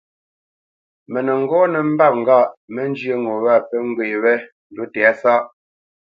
Mə 1.11 1.19
nə́ 1.25 1.37
ŋgɔ́ 1.43 1.63
nə́ 1.73 1.83
mbâp 1.91 2.13
ŋgâʼ 2.21 2.45
mə́ 2.73 2.83
njyə́ 2.89 3.17
ŋo 3.23 3.33
wâ 3.43 3.53
pə́ 3.69 3.79
ŋgwê 3.87 4.07
wé 4.23 4.33
ndǔ 4.71 4.83
tɛ̌sáʼ, 4.93 5.41